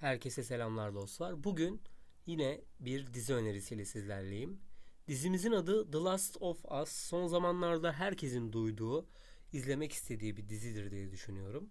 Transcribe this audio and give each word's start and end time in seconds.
Herkese 0.00 0.42
selamlar 0.42 0.94
dostlar. 0.94 1.44
Bugün 1.44 1.82
yine 2.26 2.60
bir 2.80 3.14
dizi 3.14 3.34
önerisiyle 3.34 3.84
sizlerleyim. 3.84 4.60
Dizimizin 5.08 5.52
adı 5.52 5.90
The 5.90 5.98
Last 5.98 6.36
of 6.40 6.64
Us. 6.64 6.88
Son 6.90 7.26
zamanlarda 7.26 7.92
herkesin 7.92 8.52
duyduğu, 8.52 9.06
izlemek 9.52 9.92
istediği 9.92 10.36
bir 10.36 10.48
dizidir 10.48 10.90
diye 10.90 11.10
düşünüyorum. 11.10 11.70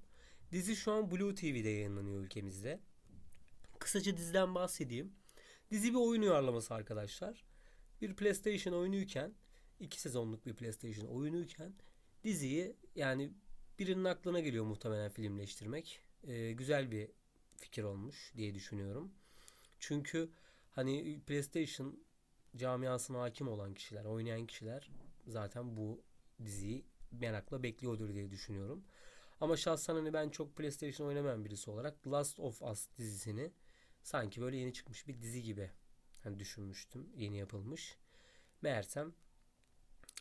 Dizi 0.51 0.75
şu 0.75 0.91
an 0.91 1.11
Blue 1.11 1.35
TV'de 1.35 1.69
yayınlanıyor 1.69 2.21
ülkemizde. 2.23 2.79
Kısaca 3.79 4.17
diziden 4.17 4.55
bahsedeyim. 4.55 5.13
Dizi 5.71 5.89
bir 5.89 5.99
oyun 5.99 6.21
uyarlaması 6.21 6.73
arkadaşlar. 6.73 7.43
Bir 8.01 8.15
PlayStation 8.15 8.73
oyunuyken, 8.73 9.33
iki 9.79 10.01
sezonluk 10.01 10.45
bir 10.45 10.53
PlayStation 10.53 11.07
oyunuyken 11.07 11.73
diziyi 12.23 12.75
yani 12.95 13.31
birinin 13.79 14.03
aklına 14.03 14.39
geliyor 14.39 14.65
muhtemelen 14.65 15.11
filmleştirmek. 15.11 16.01
Ee, 16.23 16.51
güzel 16.51 16.91
bir 16.91 17.09
fikir 17.57 17.83
olmuş 17.83 18.33
diye 18.37 18.53
düşünüyorum. 18.53 19.11
Çünkü 19.79 20.29
hani 20.71 21.21
PlayStation 21.27 21.99
camiasına 22.55 23.21
hakim 23.21 23.47
olan 23.47 23.73
kişiler, 23.73 24.05
oynayan 24.05 24.47
kişiler 24.47 24.91
zaten 25.27 25.77
bu 25.77 26.01
diziyi 26.45 26.85
merakla 27.11 27.63
bekliyordur 27.63 28.13
diye 28.13 28.31
düşünüyorum. 28.31 28.83
Ama 29.41 29.57
şahsen 29.57 29.95
hani 29.95 30.13
ben 30.13 30.29
çok 30.29 30.55
PlayStation 30.55 31.07
oynamayan 31.07 31.45
birisi 31.45 31.71
olarak 31.71 32.07
Last 32.07 32.39
of 32.39 32.61
Us 32.61 32.87
dizisini 32.97 33.51
sanki 34.03 34.41
böyle 34.41 34.57
yeni 34.57 34.73
çıkmış 34.73 35.07
bir 35.07 35.21
dizi 35.21 35.43
gibi 35.43 35.71
hani 36.23 36.39
düşünmüştüm. 36.39 37.09
Yeni 37.15 37.37
yapılmış. 37.37 37.97
Meğersem 38.61 39.13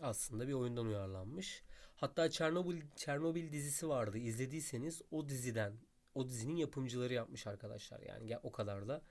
aslında 0.03 0.49
bir 0.49 0.53
oyundan 0.53 0.87
uyarlanmış. 0.87 1.63
Hatta 1.97 2.31
Çernobil 2.31 2.83
Çernobil 2.97 3.53
dizisi 3.53 3.89
vardı. 3.89 4.19
İzlediyseniz 4.19 5.03
o 5.11 5.29
diziden 5.29 5.73
o 6.17 6.29
dizinin 6.29 6.57
yapımcıları 6.57 7.15
yapmış 7.15 7.47
arkadaşlar. 7.47 8.01
Yani 8.01 8.39
o 8.43 8.53
kadar 8.53 8.89
da 8.89 9.03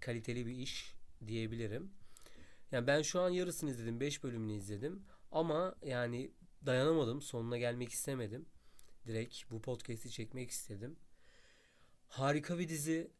kaliteli 0.00 0.46
bir 0.46 0.54
iş 0.54 0.94
diyebilirim. 1.26 1.90
Yani 2.72 2.86
ben 2.86 3.02
şu 3.02 3.20
an 3.20 3.30
yarısını 3.30 3.70
izledim. 3.70 4.00
5 4.00 4.22
bölümünü 4.24 4.52
izledim. 4.52 5.02
Ama 5.32 5.74
yani 5.82 6.30
dayanamadım. 6.66 7.22
Sonuna 7.22 7.58
gelmek 7.58 7.88
istemedim. 7.88 8.46
Direkt 9.06 9.50
bu 9.50 9.62
podcast'i 9.62 10.10
çekmek 10.10 10.50
istedim. 10.50 10.96
Harika 12.08 12.58
bir 12.58 12.68
dizi. 12.68 13.10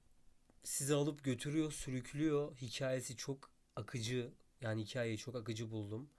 Sizi 0.62 0.94
alıp 0.94 1.24
götürüyor, 1.24 1.72
sürüklüyor. 1.72 2.56
Hikayesi 2.56 3.16
çok 3.16 3.50
akıcı. 3.76 4.32
Yani 4.60 4.82
hikayeyi 4.82 5.18
çok 5.18 5.36
akıcı 5.36 5.70
buldum. 5.70 6.10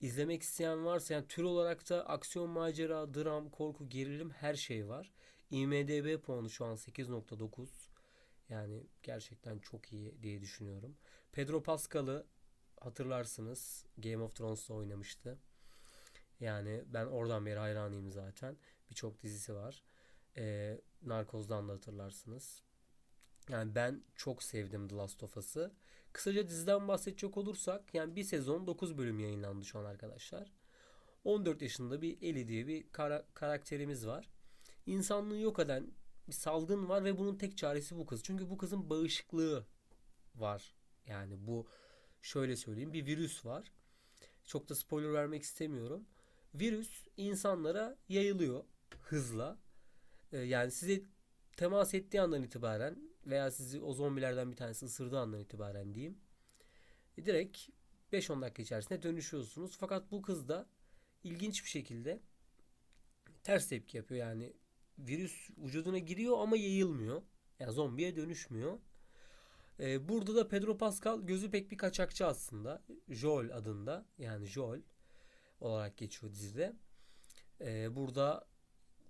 İzlemek 0.00 0.42
isteyen 0.42 0.84
varsa 0.84 1.14
yani 1.14 1.28
tür 1.28 1.42
olarak 1.42 1.90
da 1.90 2.06
aksiyon, 2.06 2.50
macera, 2.50 3.14
dram, 3.14 3.50
korku, 3.50 3.88
gerilim 3.88 4.30
her 4.30 4.54
şey 4.54 4.88
var. 4.88 5.12
IMDB 5.50 6.22
puanı 6.22 6.50
şu 6.50 6.64
an 6.64 6.76
8.9. 6.76 7.68
Yani 8.48 8.86
gerçekten 9.02 9.58
çok 9.58 9.92
iyi 9.92 10.22
diye 10.22 10.40
düşünüyorum. 10.40 10.96
Pedro 11.32 11.62
Pascal'ı 11.62 12.26
hatırlarsınız. 12.80 13.86
Game 13.98 14.22
of 14.22 14.36
Thrones'ta 14.36 14.74
oynamıştı. 14.74 15.38
Yani 16.40 16.84
ben 16.86 17.06
oradan 17.06 17.46
beri 17.46 17.58
hayranıyım 17.58 18.10
zaten. 18.10 18.56
Birçok 18.90 19.22
dizisi 19.22 19.54
var. 19.54 19.82
Ee, 20.36 20.80
Narkoz'dan 21.02 21.68
da 21.68 21.72
hatırlarsınız. 21.72 22.62
Yani 23.48 23.74
ben 23.74 24.04
çok 24.14 24.42
sevdim 24.42 24.88
The 24.88 24.96
Last 24.96 25.22
of 25.22 25.36
Us'ı. 25.36 25.72
Kısaca 26.12 26.48
diziden 26.48 26.88
bahsedecek 26.88 27.36
olursak 27.36 27.94
yani 27.94 28.16
bir 28.16 28.24
sezon 28.24 28.66
9 28.66 28.98
bölüm 28.98 29.18
yayınlandı 29.20 29.64
şu 29.64 29.78
an 29.78 29.84
arkadaşlar. 29.84 30.52
14 31.24 31.62
yaşında 31.62 32.02
bir 32.02 32.22
Ellie 32.22 32.48
diye 32.48 32.66
bir 32.66 32.92
kara- 32.92 33.26
karakterimiz 33.34 34.06
var 34.06 34.28
insanlığı 34.86 35.38
yok 35.38 35.58
eden 35.58 35.92
bir 36.28 36.32
salgın 36.32 36.88
var 36.88 37.04
ve 37.04 37.18
bunun 37.18 37.36
tek 37.36 37.56
çaresi 37.56 37.96
bu 37.96 38.06
kız. 38.06 38.22
Çünkü 38.22 38.50
bu 38.50 38.56
kızın 38.56 38.90
bağışıklığı 38.90 39.66
var. 40.34 40.74
Yani 41.06 41.46
bu 41.46 41.66
şöyle 42.22 42.56
söyleyeyim 42.56 42.92
bir 42.92 43.06
virüs 43.06 43.44
var. 43.46 43.72
Çok 44.44 44.68
da 44.68 44.74
spoiler 44.74 45.12
vermek 45.12 45.42
istemiyorum. 45.42 46.06
Virüs 46.54 47.06
insanlara 47.16 47.96
yayılıyor 48.08 48.64
hızla. 49.02 49.58
Ee, 50.32 50.38
yani 50.38 50.70
size 50.70 51.02
temas 51.56 51.94
ettiği 51.94 52.20
andan 52.20 52.42
itibaren 52.42 52.98
veya 53.26 53.50
sizi 53.50 53.80
o 53.80 53.92
zombilerden 53.92 54.50
bir 54.52 54.56
tanesi 54.56 54.84
ısırdığı 54.84 55.18
andan 55.18 55.40
itibaren 55.40 55.94
diyeyim. 55.94 56.18
E, 57.18 57.26
direkt 57.26 57.58
5-10 58.12 58.42
dakika 58.42 58.62
içerisinde 58.62 59.02
dönüşüyorsunuz. 59.02 59.76
Fakat 59.78 60.10
bu 60.10 60.22
kız 60.22 60.48
da 60.48 60.66
ilginç 61.24 61.64
bir 61.64 61.68
şekilde 61.68 62.20
ters 63.42 63.68
tepki 63.68 63.96
yapıyor. 63.96 64.20
Yani 64.20 64.52
virüs 64.98 65.50
vücuduna 65.58 65.98
giriyor 65.98 66.38
ama 66.38 66.56
yayılmıyor. 66.56 67.22
Yani 67.60 67.72
zombiye 67.72 68.16
dönüşmüyor. 68.16 68.78
Ee, 69.80 70.08
burada 70.08 70.36
da 70.36 70.48
Pedro 70.48 70.78
Pascal 70.78 71.20
gözü 71.20 71.50
pek 71.50 71.70
bir 71.70 71.78
kaçakçı 71.78 72.26
aslında. 72.26 72.82
Joel 73.08 73.56
adında 73.56 74.06
yani 74.18 74.46
Joel 74.46 74.82
olarak 75.60 75.96
geçiyor 75.96 76.32
dizide. 76.32 76.76
Ee, 77.60 77.96
burada 77.96 78.46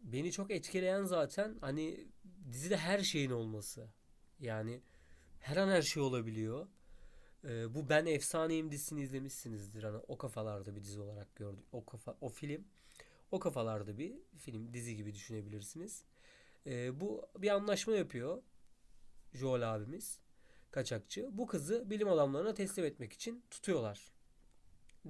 beni 0.02 0.32
çok 0.32 0.50
etkileyen 0.50 1.04
zaten 1.04 1.58
hani 1.60 2.06
dizide 2.52 2.76
her 2.76 2.98
şeyin 2.98 3.30
olması. 3.30 3.88
Yani 4.40 4.80
her 5.40 5.56
an 5.56 5.68
her 5.68 5.82
şey 5.82 6.02
olabiliyor. 6.02 6.66
Ee, 7.44 7.74
bu 7.74 7.88
Ben 7.88 8.06
Efsaneyim 8.06 8.70
dizisini 8.70 9.02
izlemişsinizdir. 9.02 9.82
Hani 9.82 9.96
o 10.08 10.18
kafalarda 10.18 10.76
bir 10.76 10.82
dizi 10.82 11.00
olarak 11.00 11.36
gördüm. 11.36 11.64
O 11.72 11.84
kafa 11.84 12.16
o 12.20 12.28
film 12.28 12.64
o 13.30 13.38
kafalarda 13.38 13.98
bir 13.98 14.14
film, 14.36 14.72
dizi 14.72 14.96
gibi 14.96 15.14
düşünebilirsiniz. 15.14 16.04
E, 16.66 17.00
bu 17.00 17.28
bir 17.38 17.50
anlaşma 17.50 17.94
yapıyor 17.94 18.42
Joel 19.34 19.74
abimiz, 19.74 20.20
kaçakçı. 20.70 21.28
Bu 21.32 21.46
kızı 21.46 21.90
bilim 21.90 22.08
adamlarına 22.08 22.54
teslim 22.54 22.84
etmek 22.84 23.12
için 23.12 23.44
tutuyorlar. 23.50 24.12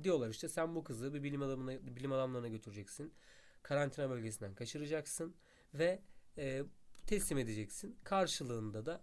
Diyorlar 0.02 0.30
işte 0.30 0.48
sen 0.48 0.74
bu 0.74 0.84
kızı 0.84 1.14
bir 1.14 1.22
bilim 1.22 1.42
adamına 1.42 1.96
bilim 1.96 2.12
adamlarına 2.12 2.48
götüreceksin. 2.48 3.14
Karantina 3.62 4.10
bölgesinden 4.10 4.54
kaçıracaksın 4.54 5.34
ve 5.74 6.02
e, 6.38 6.62
teslim 7.06 7.38
edeceksin. 7.38 7.96
Karşılığında 8.04 8.86
da 8.86 9.00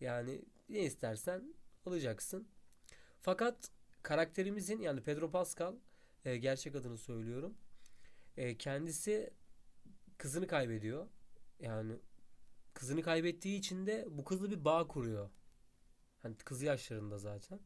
yani 0.00 0.44
ne 0.68 0.80
istersen 0.80 1.54
alacaksın. 1.86 2.48
Fakat 3.20 3.70
karakterimizin 4.02 4.80
yani 4.80 5.02
Pedro 5.02 5.30
Pascal 5.30 5.76
e, 6.24 6.36
gerçek 6.36 6.74
adını 6.74 6.98
söylüyorum. 6.98 7.54
E, 8.36 8.58
kendisi 8.58 9.30
kızını 10.18 10.46
kaybediyor. 10.46 11.06
Yani 11.60 11.92
kızını 12.74 13.02
kaybettiği 13.02 13.58
için 13.58 13.86
de 13.86 14.06
bu 14.10 14.24
kızla 14.24 14.50
bir 14.50 14.64
bağ 14.64 14.86
kuruyor. 14.88 15.30
Hani 16.22 16.36
kızı 16.36 16.64
yaşlarında 16.64 17.18
zaten. 17.18 17.60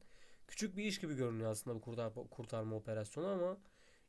Küçük 0.48 0.76
bir 0.76 0.84
iş 0.84 1.00
gibi 1.00 1.14
görünüyor 1.14 1.50
aslında 1.50 1.76
bu 1.76 1.80
kurtarma, 1.80 2.26
kurtarma 2.30 2.76
operasyonu 2.76 3.26
ama 3.26 3.58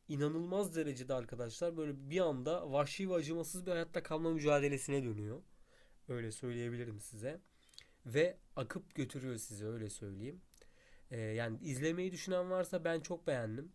inanılmaz 0.07 0.75
derecede 0.75 1.13
arkadaşlar 1.13 1.77
böyle 1.77 2.09
bir 2.09 2.19
anda 2.19 2.71
vahşi 2.71 3.09
ve 3.09 3.13
acımasız 3.13 3.65
bir 3.65 3.71
hayatta 3.71 4.03
kalma 4.03 4.31
mücadelesine 4.31 5.03
dönüyor. 5.03 5.41
Öyle 6.09 6.31
söyleyebilirim 6.31 6.99
size. 6.99 7.41
Ve 8.05 8.37
akıp 8.55 8.95
götürüyor 8.95 9.37
sizi 9.37 9.65
öyle 9.67 9.89
söyleyeyim. 9.89 10.41
Ee, 11.11 11.19
yani 11.19 11.57
izlemeyi 11.61 12.11
düşünen 12.11 12.51
varsa 12.51 12.83
ben 12.83 12.99
çok 12.99 13.27
beğendim. 13.27 13.71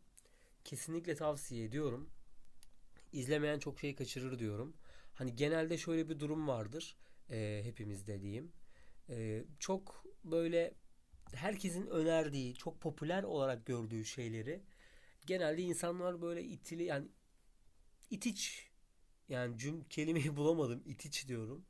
Kesinlikle 0.65 1.15
tavsiye 1.15 1.65
ediyorum 1.65 2.11
izlemeyen 3.13 3.59
çok 3.59 3.81
şey 3.81 3.95
kaçırır 3.95 4.39
diyorum. 4.39 4.75
Hani 5.15 5.37
genelde 5.37 5.79
şöyle 5.79 6.09
bir 6.09 6.21
durum 6.21 6.49
vardır 6.49 6.97
e, 7.31 7.61
hepimizde 7.65 8.21
diyeyim. 8.23 8.53
E, 9.11 9.45
çok 9.59 10.05
böyle 10.25 10.75
herkesin 11.35 11.87
önerdiği, 11.87 12.55
çok 12.55 12.81
popüler 12.81 13.23
olarak 13.23 13.67
gördüğü 13.67 14.05
şeyleri 14.05 14.63
genelde 15.27 15.63
insanlar 15.63 16.23
böyle 16.23 16.43
itili 16.43 16.85
yani 16.85 17.09
itiç 18.11 18.71
yani 19.29 19.59
cüm 19.59 19.85
kelimeyi 19.85 20.37
bulamadım 20.37 20.83
itiç 20.87 21.29
diyorum. 21.29 21.65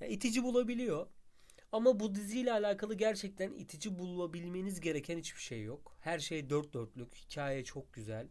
Yani 0.00 0.12
itici 0.12 0.42
bulabiliyor. 0.42 1.06
Ama 1.72 2.00
bu 2.00 2.14
diziyle 2.14 2.52
alakalı 2.52 2.94
gerçekten 2.94 3.52
itici 3.52 3.98
bulabilmeniz 3.98 4.80
gereken 4.80 5.18
hiçbir 5.18 5.40
şey 5.40 5.62
yok. 5.62 5.96
Her 6.00 6.18
şey 6.18 6.50
dört 6.50 6.74
dörtlük. 6.74 7.14
Hikaye 7.14 7.64
çok 7.64 7.92
güzel 7.92 8.28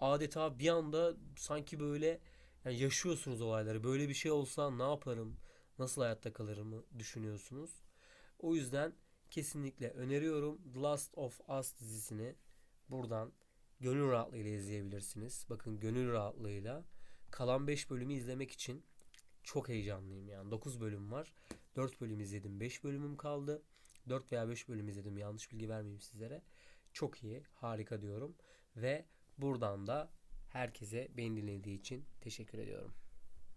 adeta 0.00 0.58
bir 0.58 0.68
anda 0.68 1.16
sanki 1.36 1.80
böyle 1.80 2.20
yani 2.64 2.78
yaşıyorsunuz 2.78 3.40
olayları. 3.40 3.84
Böyle 3.84 4.08
bir 4.08 4.14
şey 4.14 4.30
olsa 4.30 4.70
ne 4.70 4.82
yaparım? 4.82 5.36
Nasıl 5.78 6.02
hayatta 6.02 6.32
kalırım 6.32 6.86
düşünüyorsunuz. 6.98 7.70
O 8.38 8.54
yüzden 8.54 8.92
kesinlikle 9.30 9.90
öneriyorum. 9.90 10.72
The 10.72 10.80
Last 10.80 11.18
of 11.18 11.40
Us 11.48 11.78
dizisini 11.78 12.34
buradan 12.90 13.32
gönül 13.80 14.10
rahatlığıyla 14.10 14.50
izleyebilirsiniz. 14.50 15.46
Bakın 15.50 15.80
gönül 15.80 16.12
rahatlığıyla 16.12 16.84
kalan 17.30 17.66
5 17.66 17.90
bölümü 17.90 18.14
izlemek 18.14 18.50
için 18.50 18.84
çok 19.42 19.68
heyecanlıyım 19.68 20.28
yani. 20.28 20.50
9 20.50 20.80
bölüm 20.80 21.12
var. 21.12 21.34
4 21.76 22.00
bölüm 22.00 22.20
izledim. 22.20 22.60
5 22.60 22.84
bölümüm 22.84 23.16
kaldı. 23.16 23.62
4 24.08 24.32
veya 24.32 24.48
5 24.48 24.68
bölüm 24.68 24.88
izledim. 24.88 25.18
Yanlış 25.18 25.52
bilgi 25.52 25.68
vermeyeyim 25.68 26.00
sizlere. 26.00 26.42
Çok 26.92 27.22
iyi. 27.22 27.42
Harika 27.54 28.02
diyorum. 28.02 28.36
Ve 28.76 29.04
Buradan 29.38 29.86
da 29.86 30.10
herkese 30.48 31.08
beni 31.16 31.36
dinlediği 31.36 31.78
için 31.78 32.04
teşekkür 32.20 32.58
ediyorum. 32.58 32.94